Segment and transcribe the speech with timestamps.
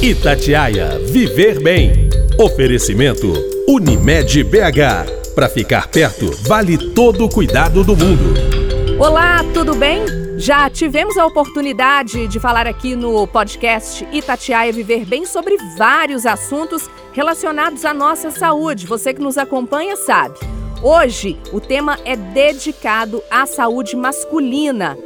[0.00, 2.08] Itatiaia Viver Bem.
[2.38, 3.32] Oferecimento
[3.66, 5.34] Unimed BH.
[5.34, 8.32] Para ficar perto, vale todo o cuidado do mundo.
[8.96, 10.04] Olá, tudo bem?
[10.36, 16.88] Já tivemos a oportunidade de falar aqui no podcast Itatiaia Viver Bem sobre vários assuntos
[17.12, 18.86] relacionados à nossa saúde.
[18.86, 20.38] Você que nos acompanha sabe.
[20.80, 24.96] Hoje, o tema é dedicado à saúde masculina.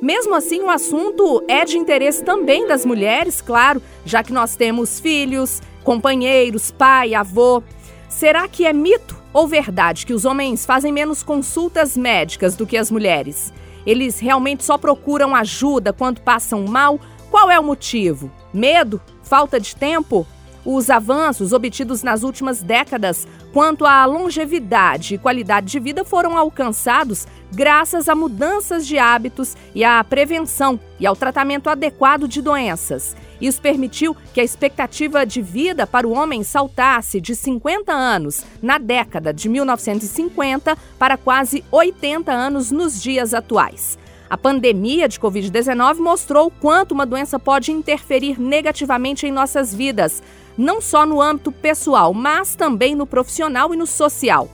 [0.00, 4.98] Mesmo assim, o assunto é de interesse também das mulheres, claro, já que nós temos
[4.98, 7.62] filhos, companheiros, pai, avô.
[8.08, 12.78] Será que é mito ou verdade que os homens fazem menos consultas médicas do que
[12.78, 13.52] as mulheres?
[13.86, 16.98] Eles realmente só procuram ajuda quando passam mal?
[17.30, 18.30] Qual é o motivo?
[18.52, 19.00] Medo?
[19.22, 20.26] Falta de tempo?
[20.64, 27.26] Os avanços obtidos nas últimas décadas quanto à longevidade e qualidade de vida foram alcançados
[27.50, 33.16] graças a mudanças de hábitos e à prevenção e ao tratamento adequado de doenças.
[33.40, 38.76] Isso permitiu que a expectativa de vida para o homem saltasse de 50 anos na
[38.76, 43.98] década de 1950 para quase 80 anos nos dias atuais.
[44.30, 50.22] A pandemia de Covid-19 mostrou o quanto uma doença pode interferir negativamente em nossas vidas,
[50.56, 54.48] não só no âmbito pessoal, mas também no profissional e no social.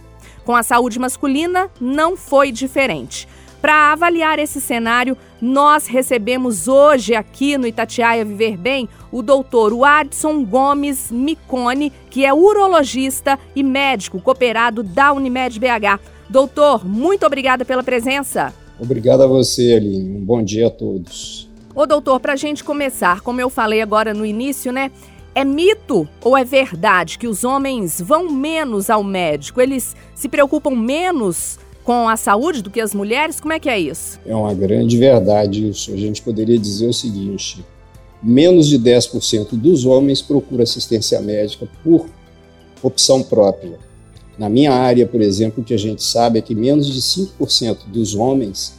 [0.47, 3.29] Com a saúde masculina, não foi diferente.
[3.61, 10.43] Para avaliar esse cenário, nós recebemos hoje aqui no Itatiaia Viver Bem o doutor Adson
[10.43, 16.01] Gomes Micone, que é urologista e médico cooperado da Unimed BH.
[16.31, 18.55] Doutor, muito obrigada pela presença.
[18.79, 20.19] Obrigado a você, Aline.
[20.19, 21.49] Um bom dia a todos.
[21.75, 24.91] Ô, doutor, para a gente começar, como eu falei agora no início, né?
[25.35, 29.61] É mito ou é verdade que os homens vão menos ao médico?
[29.61, 33.39] Eles se preocupam menos com a saúde do que as mulheres?
[33.39, 34.19] Como é que é isso?
[34.27, 35.93] É uma grande verdade isso.
[35.93, 37.65] A gente poderia dizer o seguinte:
[38.23, 42.07] menos de 10% dos homens procuram assistência médica por
[42.83, 43.79] opção própria.
[44.39, 47.89] Na minha área, por exemplo, o que a gente sabe é que menos de 5%
[47.89, 48.75] dos homens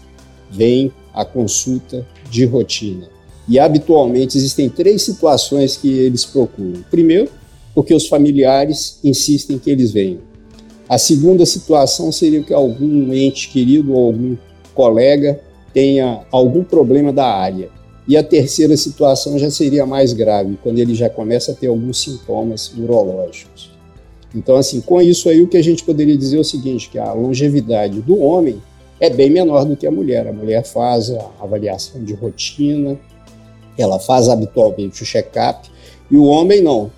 [0.52, 3.10] vêm à consulta de rotina.
[3.48, 6.84] E habitualmente existem três situações que eles procuram.
[6.92, 7.30] Primeiro,
[7.74, 10.20] porque os familiares insistem que eles venham.
[10.88, 14.38] A segunda situação seria que algum ente querido ou algum
[14.74, 15.40] colega
[15.74, 17.70] tenha algum problema da área.
[18.08, 22.02] E a terceira situação já seria mais grave, quando ele já começa a ter alguns
[22.02, 23.77] sintomas urológicos.
[24.38, 27.00] Então, assim, com isso aí, o que a gente poderia dizer é o seguinte, que
[27.00, 28.62] a longevidade do homem
[29.00, 30.28] é bem menor do que a mulher.
[30.28, 33.00] A mulher faz a avaliação de rotina,
[33.78, 35.70] ela faz habitualmente o check-up
[36.12, 36.92] e o homem não.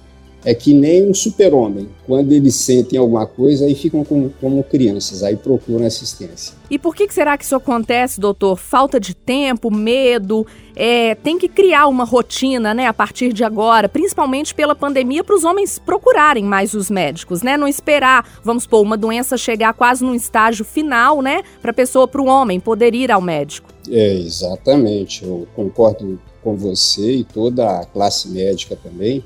[0.44, 1.90] É que nem um super-homem.
[2.06, 6.56] Quando eles sentem alguma coisa, aí ficam como, como, crianças, aí procuram assistência.
[6.70, 8.56] E por que, que será que isso acontece, doutor?
[8.58, 10.48] Falta de tempo, medo?
[10.76, 15.36] É, tem que criar uma rotina, né, a partir de agora, principalmente pela pandemia, para
[15.36, 17.58] os homens procurarem mais os médicos, né?
[17.58, 22.08] Não esperar, vamos supor, uma doença chegar quase num estágio final, né, para a pessoa,
[22.08, 23.70] para o homem poder ir ao médico.
[23.90, 25.24] É, exatamente.
[25.24, 29.24] Eu concordo com você e toda a classe médica também,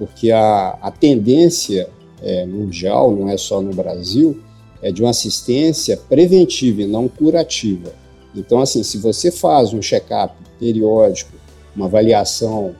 [0.00, 1.86] porque a, a tendência
[2.22, 4.40] é, mundial, não é só no Brasil,
[4.80, 7.92] é de uma assistência preventiva e não curativa.
[8.34, 11.32] Então, assim, se você faz um check-up periódico,
[11.76, 12.74] uma avaliação,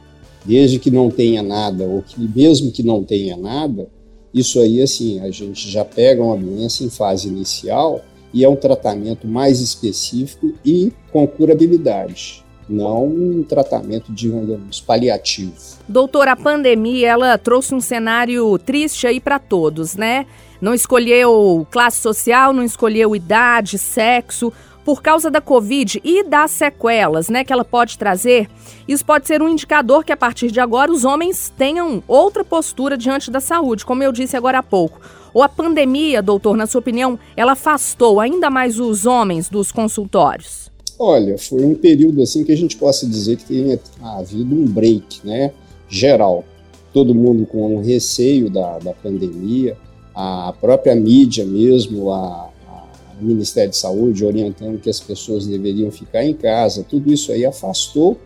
[0.46, 3.86] desde que não tenha nada, ou que mesmo que não tenha nada,
[4.32, 8.00] isso aí, assim, a gente já pega uma doença em fase inicial
[8.32, 15.54] e é um tratamento mais específico e com curabilidade não um tratamento, digamos, paliativo.
[15.88, 20.26] Doutor, a pandemia, ela trouxe um cenário triste aí para todos, né?
[20.60, 24.52] Não escolheu classe social, não escolheu idade, sexo,
[24.84, 28.48] por causa da Covid e das sequelas né, que ela pode trazer,
[28.88, 32.96] isso pode ser um indicador que a partir de agora os homens tenham outra postura
[32.96, 35.00] diante da saúde, como eu disse agora há pouco.
[35.32, 40.69] Ou a pandemia, doutor, na sua opinião, ela afastou ainda mais os homens dos consultórios?
[41.02, 45.26] Olha, foi um período assim que a gente possa dizer que tenha havido um break,
[45.26, 45.50] né?
[45.88, 46.44] Geral.
[46.92, 49.78] Todo mundo com um receio da, da pandemia,
[50.14, 52.84] a própria mídia mesmo, a, a,
[53.18, 57.46] o Ministério de Saúde orientando que as pessoas deveriam ficar em casa, tudo isso aí
[57.46, 58.18] afastou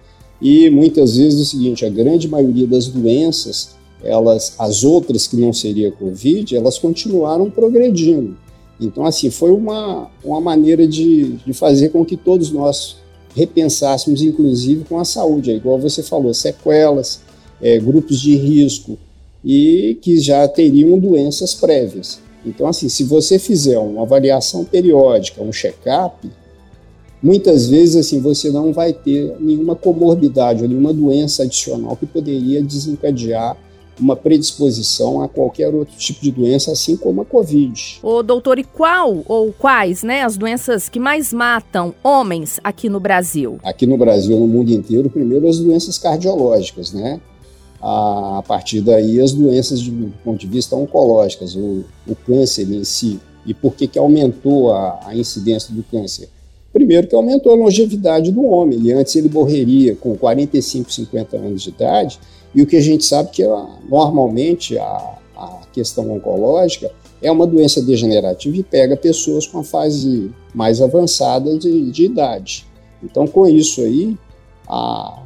[0.42, 5.36] e muitas vezes é o seguinte, a grande maioria das doenças, elas, as outras que
[5.36, 8.36] não seria Covid, elas continuaram progredindo.
[8.80, 12.96] Então, assim, foi uma, uma maneira de, de fazer com que todos nós
[13.34, 15.50] repensássemos, inclusive, com a saúde.
[15.50, 17.20] É igual você falou, sequelas,
[17.60, 18.98] é, grupos de risco
[19.44, 22.20] e que já teriam doenças prévias.
[22.44, 26.30] Então, assim, se você fizer uma avaliação periódica, um check-up,
[27.22, 32.62] muitas vezes assim você não vai ter nenhuma comorbidade ou nenhuma doença adicional que poderia
[32.62, 33.56] desencadear
[34.00, 38.00] uma predisposição a qualquer outro tipo de doença, assim como a Covid.
[38.02, 43.00] O doutor, e qual ou quais né, as doenças que mais matam homens aqui no
[43.00, 43.58] Brasil?
[43.62, 47.20] Aqui no Brasil, no mundo inteiro, primeiro as doenças cardiológicas, né?
[47.80, 52.82] A, partir daí as doenças de, do ponto de vista oncológicas, o, o câncer em
[52.82, 53.20] si.
[53.44, 56.30] E por que, que aumentou a, a incidência do câncer?
[56.74, 58.76] Primeiro que aumentou a longevidade do homem.
[58.76, 62.18] Ele, antes ele morreria com 45, 50 anos de idade,
[62.52, 63.44] e o que a gente sabe que
[63.88, 66.90] normalmente a, a questão oncológica
[67.22, 72.66] é uma doença degenerativa e pega pessoas com a fase mais avançada de, de idade.
[73.00, 74.18] Então, com isso aí,
[74.68, 75.22] a,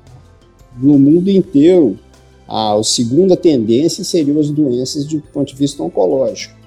[0.77, 1.99] no mundo inteiro,
[2.47, 6.57] a, a segunda tendência seriam as doenças do ponto de vista oncológico.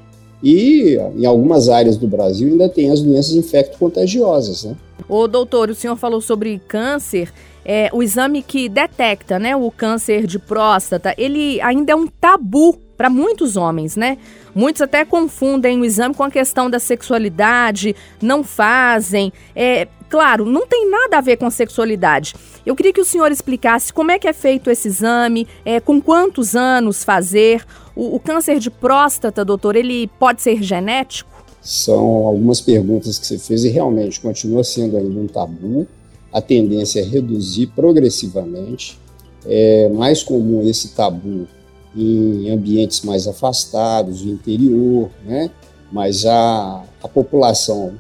[0.44, 4.64] E em algumas áreas do Brasil ainda tem as doenças infecto-contagiosas.
[4.64, 4.76] Né?
[5.08, 7.32] Ô doutor, o senhor falou sobre câncer.
[7.64, 12.76] É, o exame que detecta né, o câncer de próstata, ele ainda é um tabu
[12.98, 14.18] para muitos homens, né?
[14.54, 19.34] Muitos até confundem o exame com a questão da sexualidade, não fazem.
[19.56, 22.36] É, claro, não tem nada a ver com a sexualidade.
[22.64, 26.00] Eu queria que o senhor explicasse como é que é feito esse exame, é, com
[26.00, 27.66] quantos anos fazer.
[27.96, 31.30] O, o câncer de próstata, doutor, ele pode ser genético?
[31.62, 35.88] São algumas perguntas que você fez e realmente continua sendo ainda um tabu
[36.32, 38.98] a tendência é reduzir progressivamente.
[39.46, 41.48] É mais comum esse tabu
[41.96, 45.52] em ambientes mais afastados, no interior, né?
[45.92, 47.96] mas a, a população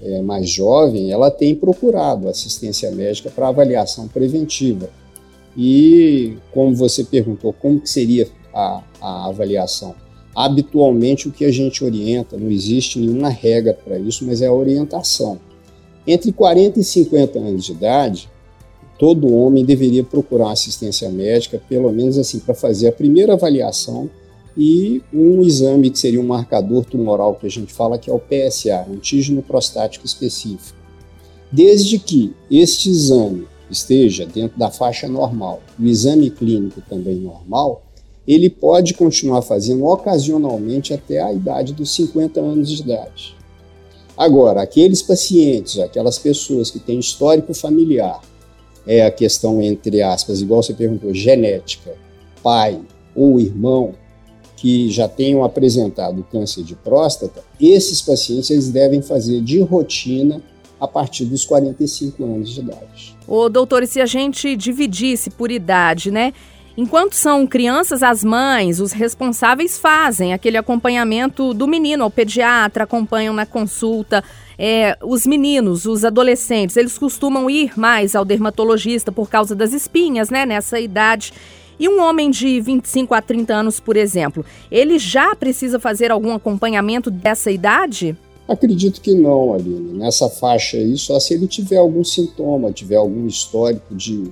[0.00, 4.88] é, mais jovem ela tem procurado assistência médica para avaliação preventiva.
[5.54, 8.26] E como você perguntou, como que seria
[8.56, 9.94] a, a avaliação?
[10.34, 14.52] Habitualmente o que a gente orienta, não existe nenhuma regra para isso, mas é a
[14.52, 15.38] orientação.
[16.06, 18.28] Entre 40 e 50 anos de idade,
[18.98, 24.10] todo homem deveria procurar assistência médica, pelo menos assim, para fazer a primeira avaliação
[24.56, 28.20] e um exame que seria um marcador tumoral que a gente fala que é o
[28.20, 30.78] PSA, antígeno prostático específico.
[31.52, 37.85] Desde que este exame esteja dentro da faixa normal, o exame clínico também normal,
[38.26, 43.36] ele pode continuar fazendo ocasionalmente até a idade dos 50 anos de idade.
[44.16, 48.20] Agora, aqueles pacientes, aquelas pessoas que têm histórico familiar,
[48.86, 51.94] é a questão, entre aspas, igual você perguntou, genética,
[52.42, 52.80] pai
[53.14, 53.94] ou irmão,
[54.56, 60.42] que já tenham apresentado câncer de próstata, esses pacientes eles devem fazer de rotina
[60.80, 63.16] a partir dos 45 anos de idade.
[63.26, 66.32] Ô, doutor, e se a gente dividisse por idade, né?
[66.76, 73.32] Enquanto são crianças, as mães, os responsáveis fazem aquele acompanhamento do menino ao pediatra, acompanham
[73.32, 74.22] na consulta.
[74.58, 80.28] É, os meninos, os adolescentes, eles costumam ir mais ao dermatologista por causa das espinhas,
[80.28, 81.32] né, nessa idade.
[81.80, 86.34] E um homem de 25 a 30 anos, por exemplo, ele já precisa fazer algum
[86.34, 88.14] acompanhamento dessa idade?
[88.46, 89.94] Acredito que não, Aline.
[89.94, 94.30] Nessa faixa aí, só se ele tiver algum sintoma, tiver algum histórico de,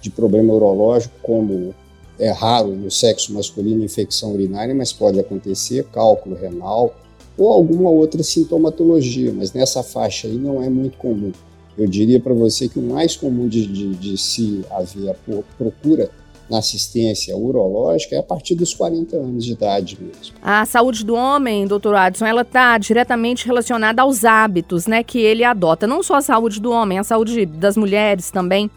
[0.00, 1.74] de problema urológico, como
[2.18, 6.94] é raro no sexo masculino infecção urinária, mas pode acontecer, cálculo renal
[7.36, 11.32] ou alguma outra sintomatologia, mas nessa faixa aí não é muito comum.
[11.76, 15.14] Eu diria para você que o mais comum de, de, de se haver a
[15.58, 16.10] procura
[16.48, 20.36] na assistência urológica é a partir dos 40 anos de idade mesmo.
[20.40, 25.44] A saúde do homem, doutor Adson, ela está diretamente relacionada aos hábitos né, que ele
[25.44, 25.86] adota.
[25.86, 28.70] Não só a saúde do homem, a saúde das mulheres também.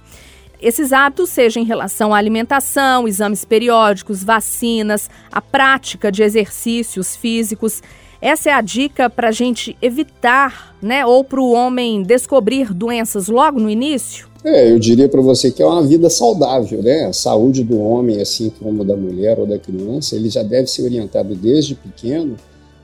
[0.61, 7.81] Esses hábitos, seja em relação à alimentação, exames periódicos, vacinas, a prática de exercícios físicos.
[8.21, 11.05] Essa é a dica para a gente evitar, né?
[11.05, 14.27] Ou para o homem descobrir doenças logo no início?
[14.43, 17.05] É, eu diria para você que é uma vida saudável, né?
[17.05, 20.83] A saúde do homem, assim como da mulher ou da criança, ele já deve ser
[20.83, 22.35] orientado desde pequeno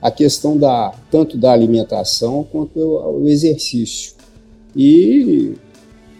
[0.01, 4.13] a questão da tanto da alimentação quanto o exercício.
[4.73, 5.53] E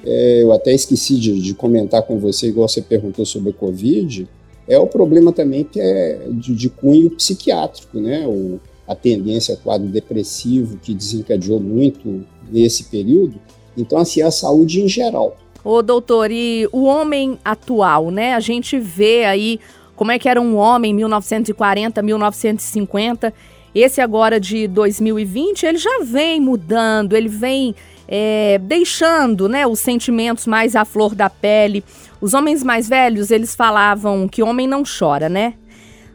[0.06, 4.28] é, eu até esqueci de, de, comentar com você, igual você perguntou sobre a Covid,
[4.68, 8.26] é o problema também que é de, de cunho psiquiátrico, né?
[8.28, 13.40] O, a tendência ao quadro depressivo que desencadeou muito nesse período.
[13.76, 15.36] Então, assim, a saúde em geral.
[15.64, 18.36] Ô, doutor, e o homem atual, né?
[18.36, 19.60] A gente vê aí
[19.96, 23.34] como é que era um homem em 1940, 1950.
[23.74, 27.76] Esse agora de 2020, ele já vem mudando, ele vem
[28.08, 31.84] é, deixando né, os sentimentos mais à flor da pele.
[32.22, 35.54] Os homens mais velhos, eles falavam que homem não chora, né?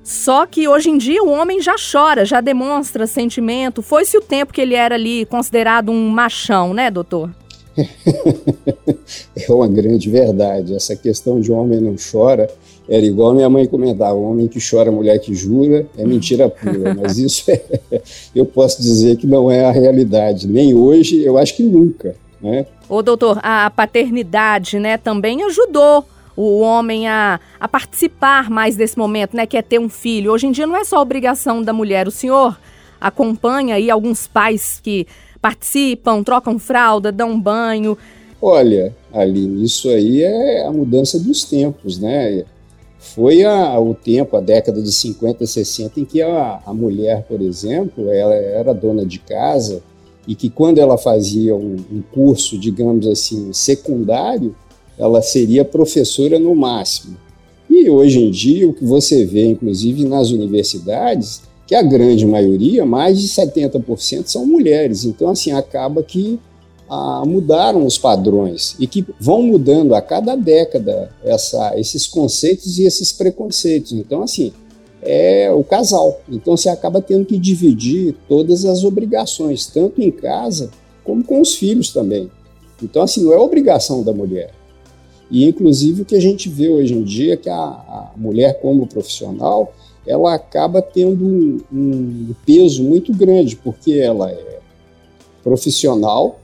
[0.03, 3.83] Só que hoje em dia o homem já chora, já demonstra sentimento.
[3.83, 7.31] Foi-se o tempo que ele era ali considerado um machão, né, doutor?
[9.37, 10.75] é uma grande verdade.
[10.75, 12.49] Essa questão de homem não chora
[12.91, 16.95] era igual minha mãe comentava: homem que chora, mulher que jura, é mentira pura.
[17.01, 17.63] Mas isso é,
[18.35, 22.17] eu posso dizer que não é a realidade, nem hoje, eu acho que nunca.
[22.43, 22.67] Né?
[22.89, 29.37] Ô, doutor, a paternidade né, também ajudou o homem a, a participar mais desse momento,
[29.37, 29.47] né?
[29.47, 30.33] Que é ter um filho.
[30.33, 32.09] Hoje em dia não é só obrigação da mulher.
[32.09, 32.59] O senhor
[33.01, 35.07] acompanha aí alguns pais que
[35.41, 37.97] participam, trocam fralda, dão banho.
[38.43, 42.45] Olha, Aline, isso aí é a mudança dos tempos, né?
[42.99, 47.41] Foi a, o tempo, a década de 50, 60, em que a, a mulher, por
[47.41, 49.83] exemplo, ela era dona de casa
[50.27, 54.55] e que quando ela fazia um, um curso, digamos assim, secundário,
[54.99, 57.17] ela seria professora no máximo.
[57.69, 62.85] E hoje em dia, o que você vê, inclusive nas universidades, que a grande maioria,
[62.85, 65.05] mais de 70%, são mulheres.
[65.05, 66.39] Então, assim, acaba que
[66.93, 72.85] ah, mudaram os padrões e que vão mudando a cada década essa, esses conceitos e
[72.85, 73.93] esses preconceitos.
[73.93, 74.53] Então, assim,
[75.01, 76.21] é o casal.
[76.29, 80.69] Então, você acaba tendo que dividir todas as obrigações, tanto em casa
[81.05, 82.29] como com os filhos também.
[82.83, 84.51] Então, assim, não é obrigação da mulher.
[85.31, 88.61] E, inclusive, o que a gente vê hoje em dia é que a, a mulher,
[88.61, 89.73] como profissional,
[90.05, 94.59] ela acaba tendo um, um peso muito grande, porque ela é
[95.45, 96.40] profissional,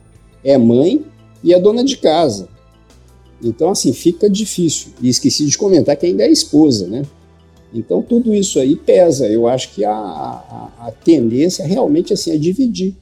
[0.47, 1.05] é mãe
[1.43, 2.49] e é dona de casa.
[3.43, 4.93] Então, assim, fica difícil.
[5.03, 7.03] E esqueci de comentar que ainda é esposa, né?
[7.75, 9.27] Então, tudo isso aí pesa.
[9.27, 12.95] Eu acho que a, a, a tendência realmente assim, é dividir.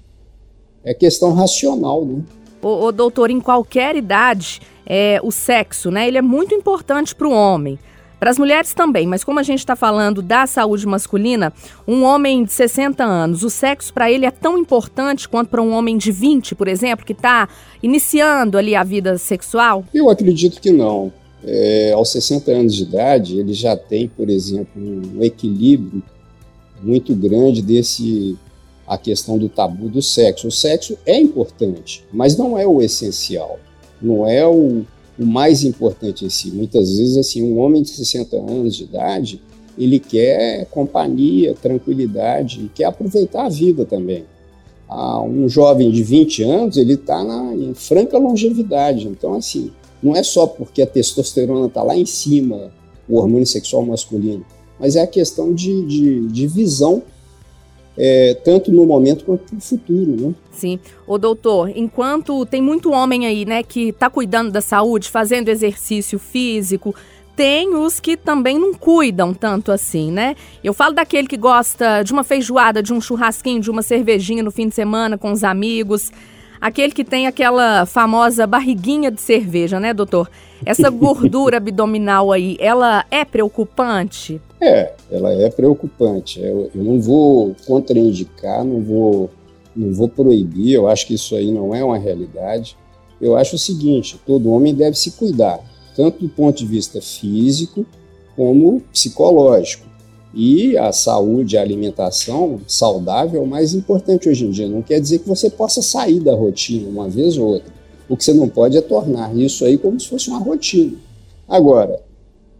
[0.83, 2.23] É questão racional, né?
[2.63, 6.09] Ô doutor, em qualquer idade, é, o sexo, né?
[6.09, 7.79] Ele é muito importante para o homem.
[8.25, 11.53] Para as mulheres também, mas como a gente está falando da saúde masculina,
[11.87, 15.75] um homem de 60 anos, o sexo para ele é tão importante quanto para um
[15.75, 17.47] homem de 20, por exemplo, que está
[17.83, 19.85] iniciando ali a vida sexual?
[19.93, 21.13] Eu acredito que não.
[21.45, 26.03] É, aos 60 anos de idade, ele já tem, por exemplo, um equilíbrio
[26.83, 28.39] muito grande desse
[28.87, 30.49] a questão do tabu do sexo.
[30.49, 33.59] O sexo é importante, mas não é o essencial
[34.05, 34.85] não é o,
[35.19, 36.51] o mais importante em si.
[36.51, 39.41] Muitas vezes, assim, um homem de 60 anos de idade,
[39.79, 44.25] ele quer companhia, tranquilidade, quer aproveitar a vida também.
[44.89, 47.23] Ah, um jovem de 20 anos, ele está
[47.55, 49.09] em franca longevidade.
[49.09, 49.71] Então, assim,
[50.03, 52.73] não é só porque a testosterona está lá em cima,
[53.09, 54.45] o hormônio sexual masculino,
[54.79, 57.03] mas é a questão de, de, de visão
[57.97, 60.35] é, tanto no momento quanto no futuro, né?
[60.51, 60.79] Sim.
[61.07, 66.19] O doutor, enquanto tem muito homem aí, né, que está cuidando da saúde, fazendo exercício
[66.19, 66.95] físico,
[67.37, 70.37] tem os que também não cuidam tanto assim, né?
[70.63, 74.53] Eu falo daquele que gosta de uma feijoada, de um churrasquinho, de uma cervejinha no
[74.53, 76.13] fim de semana com os amigos.
[76.65, 80.31] Aquele que tem aquela famosa barriguinha de cerveja, né, doutor?
[80.65, 84.41] Essa gordura abdominal aí, ela é preocupante?
[84.59, 86.41] É, ela é preocupante.
[86.41, 89.29] Eu, eu não vou contraindicar, não vou,
[89.77, 92.79] não vou proibir, eu acho que isso aí não é uma realidade.
[93.21, 95.61] Eu acho o seguinte: todo homem deve se cuidar,
[95.95, 97.85] tanto do ponto de vista físico
[98.35, 99.87] como psicológico.
[100.35, 104.69] E a saúde, a alimentação saudável é o mais importante hoje em dia.
[104.69, 107.73] Não quer dizer que você possa sair da rotina uma vez ou outra.
[108.09, 110.97] O que você não pode é tornar isso aí como se fosse uma rotina.
[111.49, 112.01] Agora,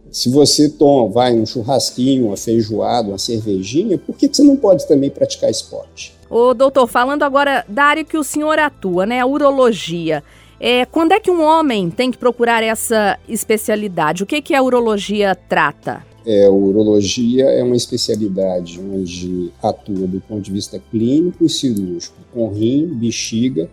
[0.09, 4.87] se você toma, vai um churrasquinho, uma feijoada, uma cervejinha, por que, você não pode
[4.87, 6.15] também praticar esporte?
[6.29, 10.23] Ô, doutor, falando agora da área que o senhor atua, né, a urologia.
[10.59, 14.23] É, quando é que um homem tem que procurar essa especialidade?
[14.23, 16.14] O que, que a urologia trata?
[16.25, 22.49] É, urologia é uma especialidade onde atua do ponto de vista clínico e cirúrgico, com
[22.49, 23.69] rim, bexiga,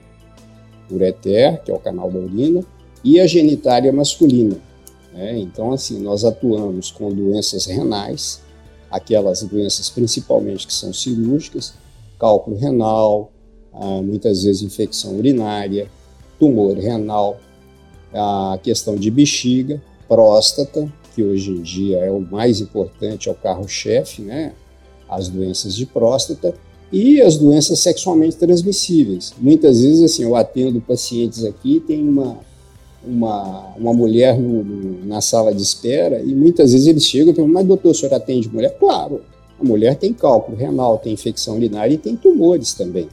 [0.91, 2.63] ureter, que é o canal da urina,
[3.03, 4.57] e a genitália masculina,
[5.13, 5.39] né?
[5.39, 8.43] Então, assim, nós atuamos com doenças renais,
[8.91, 11.73] aquelas doenças principalmente que são cirúrgicas,
[12.19, 13.33] cálculo renal,
[13.73, 15.89] ah, muitas vezes infecção urinária,
[16.39, 17.41] tumor renal,
[18.13, 23.35] a questão de bexiga, próstata, que hoje em dia é o mais importante, é o
[23.35, 24.53] carro-chefe, né?
[25.09, 26.55] As doenças de próstata
[26.91, 29.35] e as doenças sexualmente transmissíveis.
[29.39, 32.39] Muitas vezes, assim, eu atendo pacientes aqui, tem uma
[33.05, 37.35] uma, uma mulher no, no, na sala de espera e muitas vezes eles chegam e
[37.35, 38.77] perguntam, mas doutor, o senhor atende mulher?
[38.79, 39.23] Claro,
[39.61, 43.09] a mulher tem cálculo renal, tem infecção urinária e tem tumores também.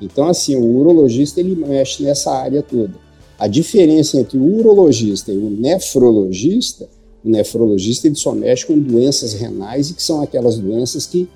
[0.00, 2.94] Então, assim, o urologista ele mexe nessa área toda.
[3.38, 6.88] A diferença entre o urologista e o nefrologista,
[7.24, 11.28] o nefrologista ele só mexe com doenças renais e que são aquelas doenças que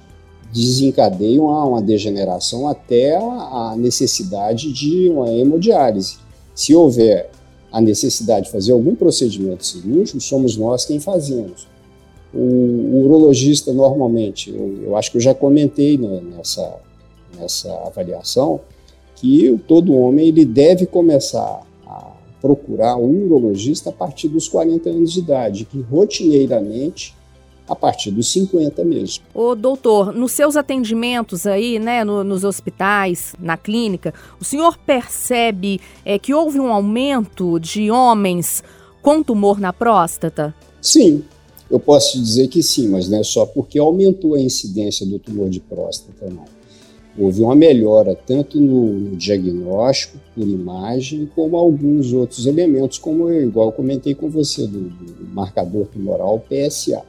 [0.53, 6.17] desencadeiam a uma degeneração até a necessidade de uma hemodiálise.
[6.55, 7.31] Se houver
[7.71, 11.67] a necessidade de fazer algum procedimento cirúrgico, somos nós quem fazemos.
[12.33, 16.77] O, urologista, normalmente, eu, eu, acho que eu já comentei nessa,
[17.39, 18.61] nessa avaliação,
[19.15, 21.66] que todo homem ele deve começar
[22.47, 27.13] procurar um urologista a partir dos 40 anos de idade, que rotineiramente
[27.69, 29.25] a partir dos 50 mesmo.
[29.35, 35.81] Ô, doutor, nos seus atendimentos aí, né, no, nos hospitais, na clínica, o senhor percebe
[36.05, 38.63] é, que houve um aumento de homens
[39.03, 40.55] com tumor na próstata?
[40.81, 41.25] Sim,
[41.69, 45.51] eu posso dizer que sim, mas não é só porque aumentou a incidência do tumor
[45.51, 46.56] de próstata, não.
[47.19, 53.49] Houve uma melhora tanto no, no diagnóstico por imagem, como alguns outros elementos, como eu,
[53.49, 57.03] igual eu comentei com você, do, do marcador tumoral PSA.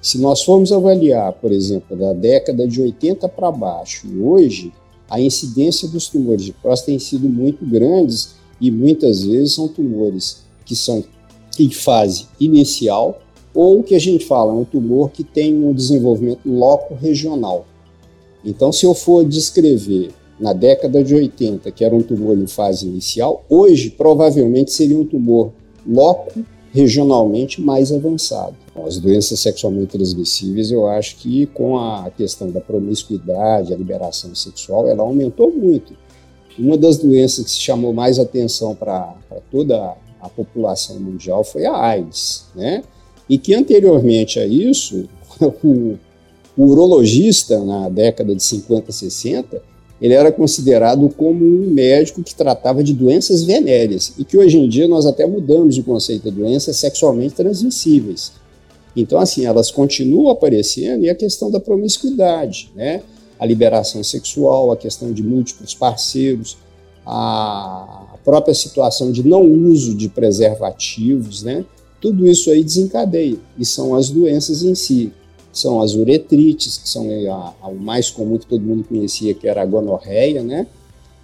[0.00, 4.72] Se nós formos avaliar, por exemplo, da década de 80 para baixo e hoje,
[5.08, 10.42] a incidência dos tumores de próstata tem sido muito grandes e muitas vezes são tumores
[10.64, 11.04] que são
[11.58, 13.20] em fase inicial
[13.54, 17.66] ou que a gente fala, um tumor que tem um desenvolvimento loco regional.
[18.44, 22.86] Então, se eu for descrever na década de 80 que era um tumor em fase
[22.86, 25.52] inicial, hoje provavelmente seria um tumor
[25.86, 28.56] loco regionalmente mais avançado.
[28.86, 34.88] As doenças sexualmente transmissíveis, eu acho que com a questão da promiscuidade, a liberação sexual,
[34.88, 35.92] ela aumentou muito.
[36.58, 39.14] Uma das doenças que se chamou mais atenção para
[39.50, 42.82] toda a população mundial foi a AIDS, né?
[43.28, 45.08] E que anteriormente a isso,
[45.62, 45.98] o,
[46.56, 49.62] o urologista, na década de 50, 60,
[50.00, 54.68] ele era considerado como um médico que tratava de doenças venéreas e que hoje em
[54.68, 58.32] dia nós até mudamos o conceito de doenças sexualmente transmissíveis.
[58.96, 63.02] Então, assim, elas continuam aparecendo e a questão da promiscuidade, né?
[63.38, 66.58] A liberação sexual, a questão de múltiplos parceiros,
[67.06, 71.64] a própria situação de não uso de preservativos, né?
[72.00, 75.12] Tudo isso aí desencadeia e são as doenças em si
[75.52, 79.46] são as uretrites, que são a, a, o mais comum que todo mundo conhecia, que
[79.46, 80.66] era a gonorreia, né?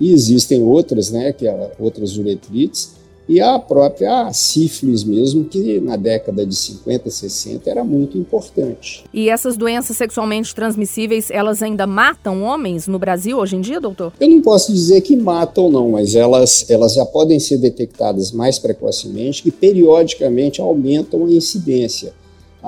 [0.00, 2.98] E existem outras, né, que é outras uretrites,
[3.28, 9.04] e a própria sífilis mesmo, que na década de 50, 60 era muito importante.
[9.12, 14.14] E essas doenças sexualmente transmissíveis, elas ainda matam homens no Brasil hoje em dia, doutor?
[14.18, 18.58] Eu não posso dizer que matam não, mas elas, elas já podem ser detectadas mais
[18.58, 22.14] precocemente e periodicamente aumentam a incidência.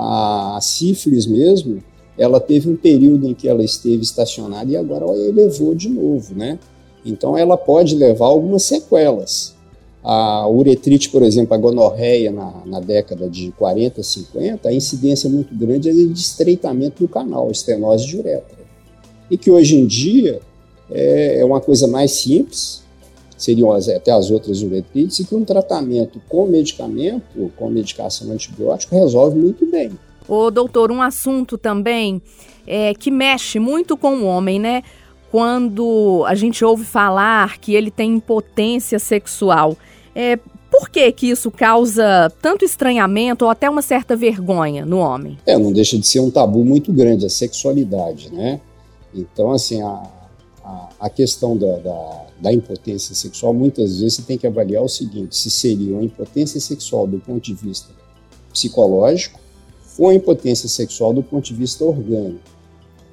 [0.02, 1.82] A sífilis mesmo,
[2.16, 6.34] ela teve um período em que ela esteve estacionada e agora ela elevou de novo,
[6.34, 6.58] né?
[7.04, 9.54] Então ela pode levar algumas sequelas.
[10.02, 15.54] A uretrite, por exemplo, a gonorreia na, na década de 40, 50, a incidência muito
[15.54, 18.58] grande é de estreitamento do canal, estenose de uretra.
[19.30, 20.40] E que hoje em dia
[20.90, 22.82] é, é uma coisa mais simples,
[23.42, 28.94] seriam as, até as outras uretrites, e que um tratamento com medicamento, com medicação antibiótica,
[28.94, 29.90] resolve muito bem.
[30.28, 32.22] Ô, doutor, um assunto também
[32.66, 34.82] é, que mexe muito com o homem, né?
[35.30, 39.76] Quando a gente ouve falar que ele tem impotência sexual.
[40.14, 40.38] É,
[40.70, 45.38] por que, que isso causa tanto estranhamento ou até uma certa vergonha no homem?
[45.46, 48.60] É, não deixa de ser um tabu muito grande, a sexualidade, né?
[49.12, 50.02] Então, assim, a,
[50.98, 55.36] a, questão da, da, da, impotência sexual, muitas vezes você tem que avaliar o seguinte:
[55.36, 57.90] se seria uma impotência sexual do ponto de vista
[58.52, 59.38] psicológico
[59.98, 62.40] ou a impotência sexual do ponto de vista orgânico.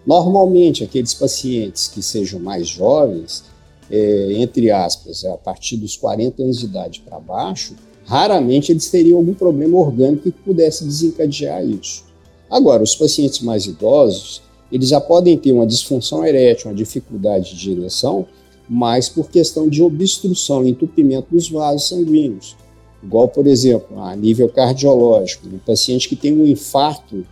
[0.06, 3.44] Normalmente, aqueles pacientes que sejam mais jovens,
[3.92, 9.18] é, entre aspas, a partir dos 40 anos de idade para baixo, raramente eles teriam
[9.18, 12.06] algum problema orgânico que pudesse desencadear isso.
[12.50, 17.72] Agora, os pacientes mais idosos, eles já podem ter uma disfunção erétil, uma dificuldade de
[17.72, 18.26] ereção,
[18.70, 22.56] mas por questão de obstrução, entupimento dos vasos sanguíneos.
[23.02, 27.26] Igual, por exemplo, a nível cardiológico, um paciente que tem um infarto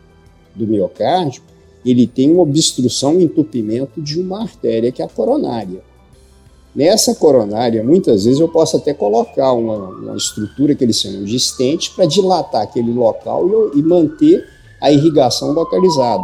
[0.55, 1.41] do miocárdio,
[1.85, 5.83] ele tem uma obstrução, um entupimento de uma artéria que é a coronária.
[6.75, 11.35] Nessa coronária, muitas vezes eu posso até colocar uma, uma estrutura que eles chamam de
[11.35, 14.45] estente para dilatar aquele local e, e manter
[14.81, 16.23] a irrigação localizada.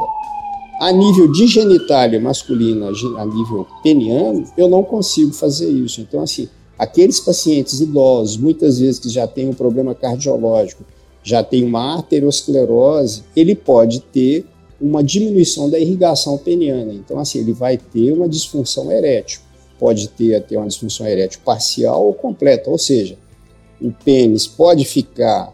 [0.82, 6.02] A nível de genitália masculina, a nível peniano, eu não consigo fazer isso.
[6.02, 10.84] Então, assim, aqueles pacientes idosos, muitas vezes que já têm um problema cardiológico,
[11.24, 14.44] já tem uma arteriosclerose, ele pode ter
[14.82, 16.91] uma diminuição da irrigação peniana.
[16.91, 19.41] Então, assim, ele vai ter uma disfunção erétil.
[19.78, 23.20] Pode ter até uma disfunção erétil parcial ou completa, ou seja,
[23.80, 25.54] o pênis pode ficar,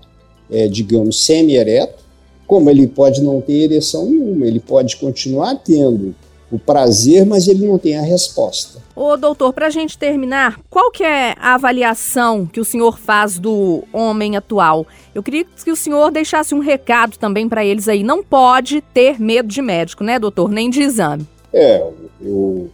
[0.49, 2.06] é, digamos, semi-ereto,
[2.47, 6.15] como ele pode não ter ereção nenhuma, ele pode continuar tendo
[6.49, 8.79] o prazer, mas ele não tem a resposta.
[8.95, 13.37] Ô doutor, para a gente terminar, qual que é a avaliação que o senhor faz
[13.37, 14.87] do homem atual?
[15.13, 18.01] Eu queria que o senhor deixasse um recado também para eles aí.
[18.01, 20.49] Não pode ter medo de médico, né, doutor?
[20.49, 21.27] Nem de exame.
[21.51, 21.85] É,
[22.21, 22.69] eu,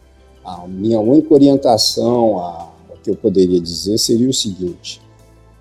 [0.46, 5.02] a minha única orientação, a, o que eu poderia dizer seria o seguinte: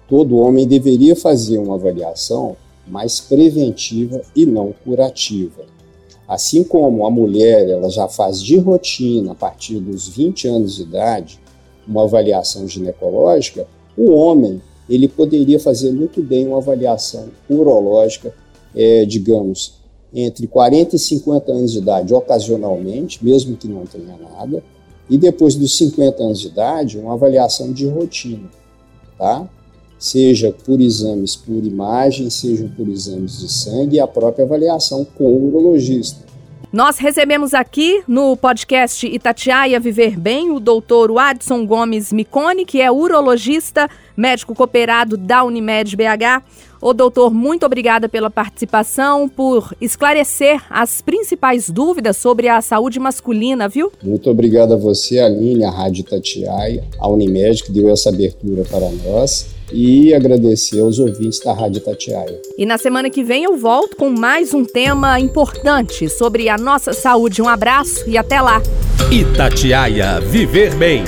[0.06, 5.64] todo homem deveria fazer uma avaliação mais preventiva e não curativa.
[6.26, 10.82] Assim como a mulher ela já faz de rotina a partir dos 20 anos de
[10.82, 11.40] idade
[11.86, 13.66] uma avaliação ginecológica,
[13.96, 18.34] o homem ele poderia fazer muito bem uma avaliação urológica,
[18.74, 19.74] é, digamos,
[20.14, 24.62] entre 40 e 50 anos de idade, ocasionalmente, mesmo que não tenha nada,
[25.08, 28.48] e depois dos 50 anos de idade, uma avaliação de rotina,
[29.18, 29.48] tá?
[30.02, 35.22] Seja por exames por imagem, seja por exames de sangue e a própria avaliação com
[35.22, 36.24] o urologista.
[36.72, 42.90] Nós recebemos aqui no podcast Itatiaia Viver Bem o doutor Adson Gomes Micone, que é
[42.90, 46.42] urologista, médico cooperado da Unimed BH.
[46.80, 53.68] Ô doutor, muito obrigada pela participação, por esclarecer as principais dúvidas sobre a saúde masculina,
[53.68, 53.92] viu?
[54.02, 58.90] Muito obrigado a você, Aline, a Rádio Itatiaia, a Unimed, que deu essa abertura para
[58.90, 62.40] nós e agradecer aos ouvintes da Rádio Tatiaia.
[62.56, 66.92] E na semana que vem eu volto com mais um tema importante sobre a nossa
[66.92, 67.40] saúde.
[67.40, 68.62] Um abraço e até lá.
[69.10, 71.04] Itatiaia Viver Bem.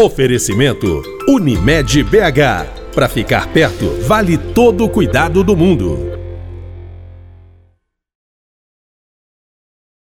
[0.00, 2.92] Oferecimento Unimed BH.
[2.94, 6.13] Para ficar perto, vale todo o cuidado do mundo.